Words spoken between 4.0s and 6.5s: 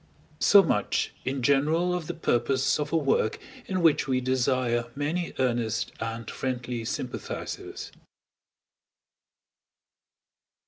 we desire many earnest and